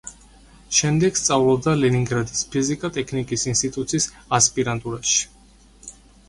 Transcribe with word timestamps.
შემდეგ 0.77 1.19
სწავლობდა 1.19 1.73
ლენინგრადის 1.81 2.41
ფიზიკა-ტექნიკის 2.55 3.45
ინსტიტუტის 3.53 4.09
ასპირანტურაში. 4.39 5.31